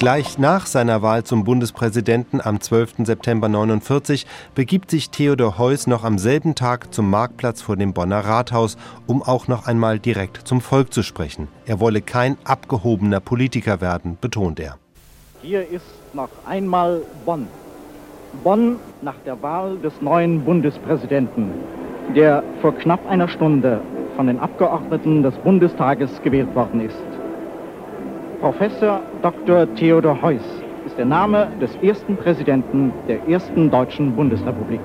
Gleich 0.00 0.38
nach 0.38 0.64
seiner 0.64 1.02
Wahl 1.02 1.24
zum 1.24 1.44
Bundespräsidenten 1.44 2.40
am 2.40 2.58
12. 2.58 3.04
September 3.04 3.50
49 3.50 4.26
begibt 4.54 4.90
sich 4.90 5.10
Theodor 5.10 5.58
Heuss 5.58 5.86
noch 5.86 6.04
am 6.04 6.16
selben 6.16 6.54
Tag 6.54 6.94
zum 6.94 7.10
Marktplatz 7.10 7.60
vor 7.60 7.76
dem 7.76 7.92
Bonner 7.92 8.20
Rathaus, 8.20 8.78
um 9.06 9.22
auch 9.22 9.46
noch 9.46 9.66
einmal 9.66 9.98
direkt 9.98 10.48
zum 10.48 10.62
Volk 10.62 10.94
zu 10.94 11.02
sprechen. 11.02 11.48
Er 11.66 11.80
wolle 11.80 12.00
kein 12.00 12.38
abgehobener 12.44 13.20
Politiker 13.20 13.82
werden, 13.82 14.16
betont 14.18 14.58
er. 14.58 14.78
Hier 15.42 15.68
ist 15.68 15.84
noch 16.14 16.30
einmal 16.46 17.02
Bonn. 17.26 17.46
Bonn 18.42 18.76
nach 19.02 19.16
der 19.26 19.42
Wahl 19.42 19.76
des 19.76 19.92
neuen 20.00 20.42
Bundespräsidenten, 20.46 21.50
der 22.16 22.42
vor 22.62 22.74
knapp 22.74 23.06
einer 23.06 23.28
Stunde 23.28 23.82
von 24.16 24.28
den 24.28 24.38
Abgeordneten 24.38 25.22
des 25.22 25.34
Bundestages 25.34 26.22
gewählt 26.22 26.54
worden 26.54 26.80
ist. 26.80 27.19
Professor 28.40 29.02
Dr. 29.20 29.66
Theodor 29.74 30.22
Heuss 30.22 30.62
ist 30.86 30.96
der 30.96 31.04
Name 31.04 31.48
des 31.60 31.76
ersten 31.82 32.16
Präsidenten 32.16 32.90
der 33.06 33.28
ersten 33.28 33.70
deutschen 33.70 34.16
Bundesrepublik. 34.16 34.80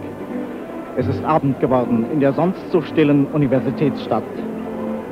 Es 0.98 1.08
ist 1.08 1.24
Abend 1.24 1.62
geworden 1.62 2.06
in 2.12 2.20
der 2.20 2.34
sonst 2.34 2.70
so 2.70 2.82
stillen 2.82 3.26
Universitätsstadt. 3.28 4.26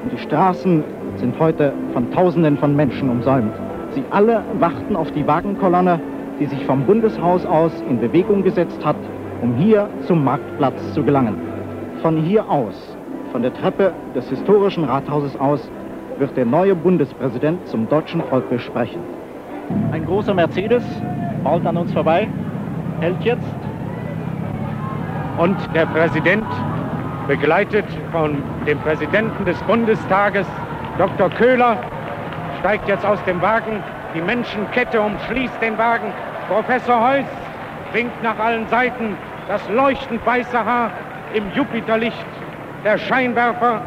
Und 0.03 0.11
die 0.11 0.17
Straßen 0.17 0.83
sind 1.15 1.39
heute 1.39 1.71
von 1.93 2.11
Tausenden 2.11 2.57
von 2.57 2.75
Menschen 2.75 3.09
umsäumt. 3.09 3.53
Sie 3.91 4.03
alle 4.09 4.43
warten 4.59 4.97
auf 4.97 5.09
die 5.13 5.25
Wagenkolonne, 5.25 6.01
die 6.37 6.47
sich 6.47 6.65
vom 6.65 6.85
Bundeshaus 6.85 7.45
aus 7.45 7.71
in 7.87 8.01
Bewegung 8.01 8.43
gesetzt 8.43 8.83
hat, 8.83 8.97
um 9.41 9.55
hier 9.55 9.87
zum 10.01 10.21
Marktplatz 10.21 10.93
zu 10.93 11.01
gelangen. 11.01 11.37
Von 12.01 12.17
hier 12.17 12.49
aus, 12.49 12.97
von 13.31 13.41
der 13.41 13.53
Treppe 13.53 13.93
des 14.13 14.27
historischen 14.27 14.83
Rathauses 14.83 15.39
aus, 15.39 15.71
wird 16.19 16.35
der 16.37 16.45
neue 16.45 16.75
Bundespräsident 16.75 17.67
zum 17.67 17.87
deutschen 17.89 18.21
Volke 18.23 18.59
sprechen. 18.59 19.01
Ein 19.91 20.05
großer 20.05 20.33
Mercedes 20.33 20.83
baut 21.43 21.65
an 21.65 21.77
uns 21.77 21.91
vorbei, 21.91 22.27
hält 22.99 23.21
jetzt. 23.23 23.47
Und 25.37 25.57
der 25.73 25.85
Präsident, 25.87 26.45
begleitet 27.27 27.85
von 28.11 28.43
dem 28.67 28.77
Präsidenten 28.79 29.45
des 29.45 29.57
Bundestages, 29.63 30.47
Dr. 30.97 31.29
Köhler, 31.29 31.77
steigt 32.59 32.87
jetzt 32.87 33.05
aus 33.05 33.23
dem 33.25 33.41
Wagen. 33.41 33.81
Die 34.13 34.21
Menschenkette 34.21 35.01
umschließt 35.01 35.61
den 35.61 35.77
Wagen. 35.77 36.13
Professor 36.47 37.01
Heuss 37.01 37.25
winkt 37.93 38.21
nach 38.21 38.37
allen 38.37 38.67
Seiten. 38.67 39.17
Das 39.47 39.67
leuchtend 39.69 40.25
weiße 40.25 40.63
Haar 40.63 40.91
im 41.33 41.43
Jupiterlicht. 41.55 42.25
Der 42.83 42.97
Scheinwerfer 42.97 43.81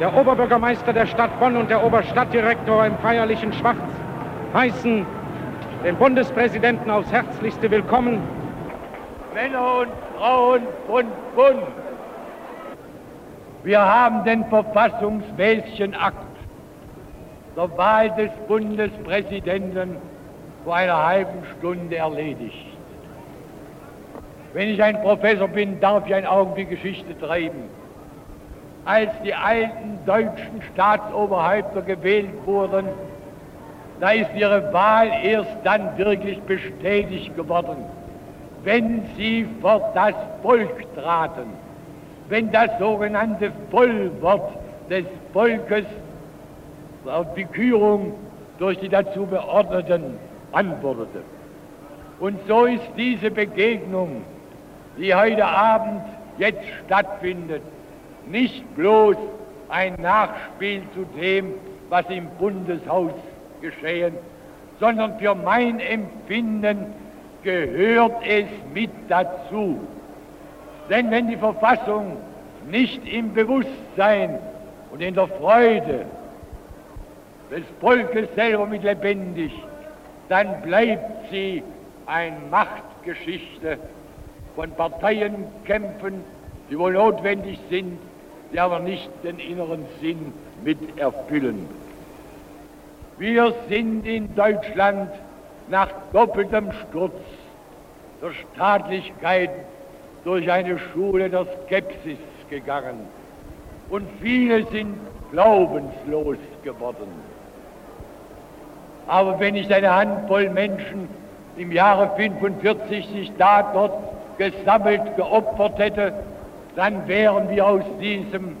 der 0.00 0.14
Oberbürgermeister 0.16 0.92
der 0.92 1.06
Stadt 1.06 1.38
Bonn 1.38 1.56
und 1.56 1.70
der 1.70 1.84
Oberstadtdirektor 1.84 2.84
im 2.86 2.96
feierlichen 2.98 3.52
Schwarz 3.52 3.76
heißen 4.52 5.06
den 5.84 5.96
Bundespräsidenten 5.96 6.90
aufs 6.90 7.12
Herzlichste 7.12 7.70
willkommen. 7.70 8.20
Männer 9.34 9.80
und 9.80 9.92
Frauen 10.16 10.62
von 10.86 11.04
Bonn, 11.36 11.62
wir 13.62 13.80
haben 13.80 14.24
den 14.24 14.44
verfassungsmäßigen 14.46 15.94
Akt 15.94 16.16
der 17.56 17.76
Wahl 17.76 18.10
des 18.10 18.30
Bundespräsidenten 18.48 19.96
vor 20.64 20.74
einer 20.74 21.06
halben 21.06 21.44
Stunde 21.58 21.96
erledigt. 21.96 22.66
Wenn 24.54 24.68
ich 24.68 24.82
ein 24.82 25.00
Professor 25.02 25.48
bin, 25.48 25.78
darf 25.80 26.06
ich 26.06 26.14
ein 26.14 26.26
Augenblick 26.26 26.70
Geschichte 26.70 27.16
treiben 27.18 27.68
als 28.84 29.10
die 29.24 29.34
alten 29.34 29.98
deutschen 30.04 30.62
Staatsoberhäupter 30.72 31.82
gewählt 31.82 32.34
wurden, 32.44 32.86
da 34.00 34.10
ist 34.10 34.30
ihre 34.34 34.72
Wahl 34.72 35.10
erst 35.22 35.56
dann 35.62 35.96
wirklich 35.96 36.40
bestätigt 36.42 37.34
geworden, 37.36 37.76
wenn 38.62 39.04
sie 39.16 39.46
vor 39.60 39.92
das 39.94 40.14
Volk 40.42 40.86
traten, 40.94 41.46
wenn 42.28 42.50
das 42.50 42.70
sogenannte 42.78 43.52
Vollwort 43.70 44.52
des 44.90 45.04
Volkes 45.32 45.86
auf 47.06 47.34
die 47.34 47.44
Kürung 47.44 48.14
durch 48.58 48.78
die 48.78 48.88
dazu 48.88 49.26
Beordneten 49.26 50.18
antwortete. 50.52 51.22
Und 52.20 52.38
so 52.46 52.66
ist 52.66 52.84
diese 52.96 53.30
Begegnung, 53.30 54.22
die 54.96 55.14
heute 55.14 55.44
Abend 55.44 56.02
jetzt 56.38 56.62
stattfindet, 56.84 57.62
nicht 58.28 58.74
bloß 58.76 59.16
ein 59.68 59.94
Nachspiel 60.00 60.82
zu 60.94 61.04
dem, 61.18 61.54
was 61.88 62.08
im 62.08 62.26
Bundeshaus 62.38 63.12
geschehen, 63.60 64.14
sondern 64.80 65.18
für 65.18 65.34
mein 65.34 65.80
Empfinden 65.80 66.86
gehört 67.42 68.22
es 68.26 68.46
mit 68.72 68.90
dazu. 69.08 69.78
Denn 70.90 71.10
wenn 71.10 71.28
die 71.28 71.36
Verfassung 71.36 72.16
nicht 72.70 73.06
im 73.06 73.32
Bewusstsein 73.32 74.38
und 74.90 75.00
in 75.00 75.14
der 75.14 75.28
Freude 75.28 76.06
des 77.50 77.64
Volkes 77.80 78.28
selber 78.34 78.66
mit 78.66 78.82
lebendig, 78.82 79.52
dann 80.28 80.62
bleibt 80.62 81.30
sie 81.30 81.62
eine 82.06 82.36
Machtgeschichte 82.50 83.78
von 84.54 84.70
Parteienkämpfen, 84.72 86.24
die 86.70 86.78
wohl 86.78 86.94
notwendig 86.94 87.58
sind, 87.70 87.98
die 88.54 88.60
aber 88.60 88.78
nicht 88.78 89.10
den 89.24 89.40
inneren 89.40 89.84
Sinn 90.00 90.32
mit 90.62 90.78
erfüllen. 90.96 91.68
Wir 93.18 93.52
sind 93.68 94.06
in 94.06 94.32
Deutschland 94.36 95.10
nach 95.68 95.88
doppeltem 96.12 96.70
Sturz 96.72 97.20
der 98.22 98.30
Staatlichkeit 98.32 99.50
durch 100.22 100.48
eine 100.52 100.78
Schule 100.78 101.28
der 101.30 101.46
Skepsis 101.66 102.18
gegangen 102.48 103.08
und 103.90 104.06
viele 104.22 104.64
sind 104.66 104.98
glaubenslos 105.32 106.38
geworden. 106.62 107.08
Aber 109.08 109.40
wenn 109.40 109.54
nicht 109.54 109.72
eine 109.72 109.92
Handvoll 109.92 110.48
Menschen 110.48 111.08
im 111.56 111.72
Jahre 111.72 112.14
45 112.16 113.08
sich 113.08 113.32
da 113.36 113.64
dort 113.74 113.98
gesammelt, 114.38 115.16
geopfert 115.16 115.78
hätte, 115.78 116.12
dann 116.76 117.06
wären 117.08 117.48
wir 117.50 117.66
aus 117.66 117.84
diesem 118.00 118.56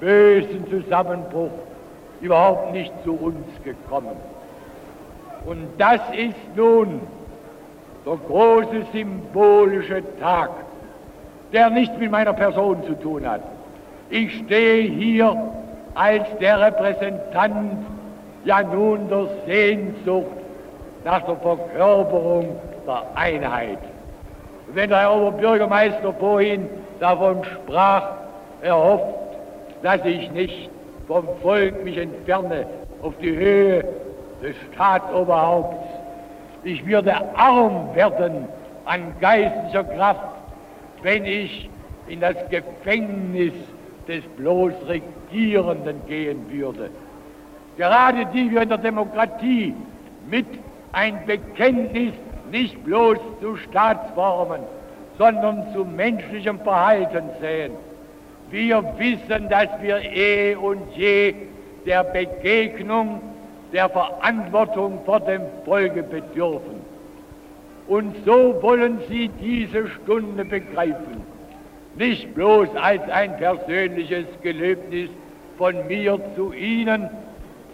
bösen 0.00 0.68
Zusammenbruch 0.70 1.50
überhaupt 2.20 2.72
nicht 2.72 2.92
zu 3.04 3.14
uns 3.14 3.46
gekommen. 3.64 4.16
Und 5.44 5.68
das 5.78 6.00
ist 6.16 6.56
nun 6.56 7.00
der 8.04 8.16
große 8.28 8.84
symbolische 8.92 10.02
Tag, 10.20 10.50
der 11.52 11.70
nichts 11.70 11.96
mit 11.98 12.10
meiner 12.10 12.32
Person 12.32 12.82
zu 12.84 12.94
tun 12.94 13.28
hat. 13.28 13.42
Ich 14.10 14.38
stehe 14.38 14.82
hier 14.82 15.36
als 15.94 16.24
der 16.40 16.60
Repräsentant 16.60 17.86
ja 18.44 18.62
nun 18.62 19.08
der 19.08 19.28
Sehnsucht 19.46 20.26
nach 21.04 21.22
der 21.22 21.36
Verkörperung 21.36 22.56
der 22.86 23.02
Einheit. 23.14 23.78
Wenn 24.68 24.90
der 24.90 25.12
Oberbürgermeister 25.12 26.12
vorhin 26.14 26.68
davon 27.00 27.44
sprach, 27.44 28.10
er 28.62 28.76
hofft, 28.76 29.14
dass 29.82 30.04
ich 30.04 30.30
nicht 30.32 30.70
vom 31.06 31.26
Volk 31.42 31.84
mich 31.84 31.96
entferne 31.98 32.66
auf 33.02 33.14
die 33.20 33.34
Höhe 33.36 33.84
des 34.42 34.56
Staatsoberhaupts. 34.72 35.86
Ich 36.64 36.84
würde 36.84 37.14
arm 37.36 37.94
werden 37.94 38.48
an 38.84 39.14
geistlicher 39.20 39.84
Kraft, 39.84 40.34
wenn 41.02 41.24
ich 41.24 41.70
in 42.08 42.20
das 42.20 42.36
Gefängnis 42.50 43.52
des 44.08 44.24
bloß 44.36 44.72
Regierenden 44.88 46.04
gehen 46.06 46.50
würde. 46.50 46.90
Gerade 47.76 48.26
die 48.32 48.50
wir 48.50 48.62
in 48.62 48.68
der 48.68 48.78
Demokratie 48.78 49.74
mit 50.28 50.46
ein 50.92 51.24
Bekenntnis 51.26 52.12
nicht 52.50 52.82
bloß 52.84 53.18
zu 53.40 53.56
Staatsformen, 53.56 54.60
sondern 55.18 55.72
zu 55.72 55.84
menschlichem 55.84 56.60
Verhalten 56.60 57.24
sehen. 57.40 57.72
Wir 58.50 58.84
wissen, 58.98 59.48
dass 59.48 59.68
wir 59.80 60.00
eh 60.02 60.54
und 60.54 60.82
je 60.94 61.34
der 61.84 62.04
Begegnung, 62.04 63.20
der 63.72 63.88
Verantwortung 63.88 65.00
vor 65.04 65.20
dem 65.20 65.42
Volke 65.64 66.02
bedürfen. 66.02 66.76
Und 67.88 68.16
so 68.24 68.60
wollen 68.62 69.00
Sie 69.08 69.28
diese 69.40 69.88
Stunde 69.88 70.44
begreifen, 70.44 71.22
nicht 71.96 72.34
bloß 72.34 72.68
als 72.76 73.08
ein 73.10 73.36
persönliches 73.36 74.26
Gelöbnis 74.42 75.08
von 75.56 75.86
mir 75.86 76.20
zu 76.34 76.52
Ihnen, 76.52 77.08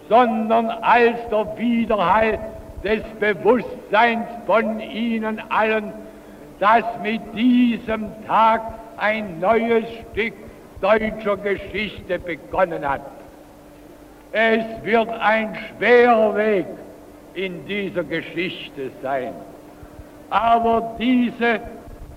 sondern 0.09 0.69
als 0.69 1.17
der 1.29 1.57
Widerhall 1.57 2.39
des 2.83 3.03
Bewusstseins 3.19 4.27
von 4.45 4.79
Ihnen 4.79 5.41
allen, 5.49 5.93
dass 6.59 6.83
mit 7.01 7.21
diesem 7.33 8.09
Tag 8.25 8.61
ein 8.97 9.39
neues 9.39 9.85
Stück 10.11 10.33
deutscher 10.81 11.37
Geschichte 11.37 12.19
begonnen 12.19 12.87
hat. 12.87 13.01
Es 14.31 14.63
wird 14.83 15.09
ein 15.09 15.55
schwerer 15.55 16.35
Weg 16.35 16.65
in 17.33 17.65
dieser 17.65 18.03
Geschichte 18.03 18.91
sein. 19.01 19.33
Aber 20.29 20.95
diese 20.99 21.59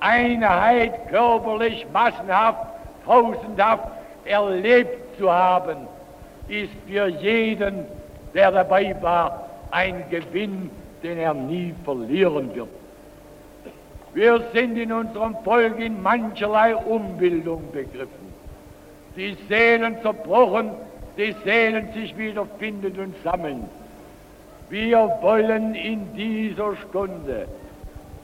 Einheit 0.01 1.09
körperlich, 1.09 1.87
massenhaft, 1.93 2.67
tausendhaft 3.05 3.85
erlebt 4.25 5.19
zu 5.19 5.31
haben, 5.31 5.87
ist 6.49 6.73
für 6.87 7.07
jeden, 7.07 7.85
der 8.35 8.51
dabei 8.51 8.95
war, 9.01 9.46
ein 9.71 10.05
Gewinn, 10.11 10.71
den 11.03 11.19
er 11.19 11.35
nie 11.35 11.75
verlieren 11.85 12.55
wird. 12.55 12.69
Wir 14.15 14.43
sind 14.55 14.77
in 14.79 14.93
unserem 14.93 15.37
Volk 15.45 15.79
in 15.79 16.03
mancherlei 16.03 16.75
Umbildung 16.75 17.71
begriffen. 17.71 18.33
Die 19.17 19.37
Seelen 19.49 20.01
zerbrochen, 20.03 20.71
die 21.19 21.35
Seelen 21.45 21.93
sich 21.93 22.17
wiederfinden 22.17 22.99
und 22.99 23.15
sammeln. 23.23 23.69
Wir 24.69 25.11
wollen 25.21 25.75
in 25.75 26.15
dieser 26.15 26.77
Stunde 26.77 27.47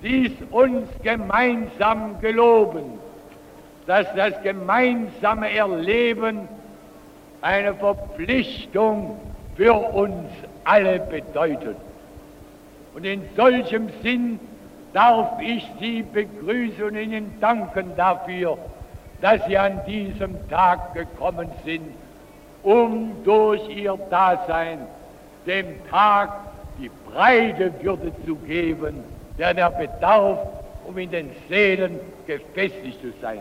dies 0.03 0.33
uns 0.51 0.89
gemeinsam 1.03 2.21
geloben, 2.21 2.99
dass 3.87 4.07
das 4.17 4.41
gemeinsame 4.43 5.55
Erleben 5.55 6.49
eine 7.41 7.75
Verpflichtung 7.75 9.21
für 9.57 9.75
uns 9.75 10.29
alle 10.65 11.01
bedeutet. 11.01 11.77
Und 12.95 13.05
in 13.05 13.23
solchem 13.37 13.89
Sinn 14.03 14.39
darf 14.93 15.41
ich 15.41 15.67
Sie 15.81 16.03
begrüßen 16.03 16.85
und 16.85 16.97
Ihnen 16.97 17.41
danken 17.41 17.93
dafür, 17.97 18.59
dass 19.21 19.45
Sie 19.47 19.57
an 19.57 19.81
diesem 19.87 20.49
Tag 20.49 20.95
gekommen 20.95 21.49
sind, 21.65 21.95
um 22.63 23.13
durch 23.25 23.67
Ihr 23.69 23.99
Dasein 24.11 24.79
dem 25.47 25.67
Tag 25.91 26.31
die 26.79 26.91
breite 27.11 27.73
Würde 27.83 28.13
zu 28.25 28.37
geben, 28.37 29.03
der 29.39 29.55
der 29.55 29.71
bedarf, 29.71 30.39
um 30.85 30.99
in 30.99 31.11
den 31.11 31.31
Seelen 31.49 31.99
gefestigt 32.27 33.01
zu 33.01 33.13
sein. 33.21 33.41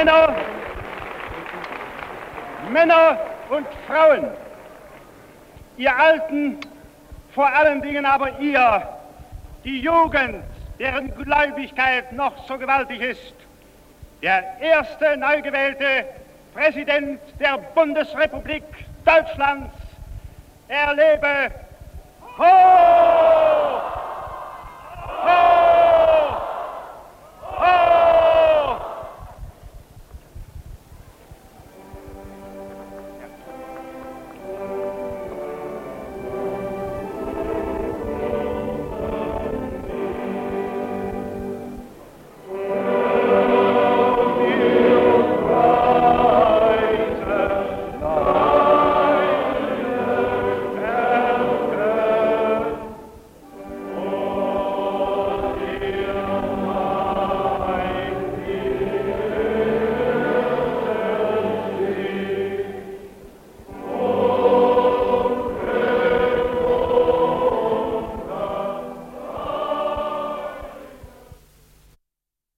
Männer, 0.00 0.34
Männer 2.70 3.18
und 3.50 3.66
Frauen, 3.86 4.30
ihr 5.76 5.94
Alten, 5.94 6.58
vor 7.34 7.46
allen 7.46 7.82
Dingen 7.82 8.06
aber 8.06 8.38
ihr, 8.38 8.88
die 9.62 9.80
Jugend, 9.80 10.42
deren 10.78 11.14
Gläubigkeit 11.22 12.12
noch 12.12 12.32
so 12.48 12.56
gewaltig 12.56 13.02
ist, 13.02 13.34
der 14.22 14.42
erste 14.62 15.18
neu 15.18 15.42
gewählte 15.42 16.06
Präsident 16.54 17.20
der 17.38 17.58
Bundesrepublik 17.74 18.64
Deutschlands, 19.04 19.74
erlebe 20.68 21.50
Hoch! 22.38 24.09